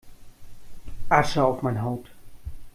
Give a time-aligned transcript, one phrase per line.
[1.11, 2.09] Asche auf mein Haupt!